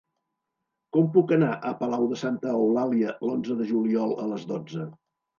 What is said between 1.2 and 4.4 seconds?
anar a Palau de Santa Eulàlia l'onze de juliol a